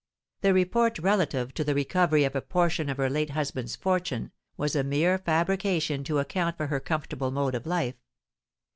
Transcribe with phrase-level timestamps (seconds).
[0.41, 4.75] The report relative to the recovery of a portion of her late husband's fortune, was
[4.75, 8.01] a mere fabrication to account for her comfortable mode of life.